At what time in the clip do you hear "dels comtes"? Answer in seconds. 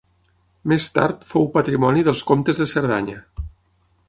2.09-2.63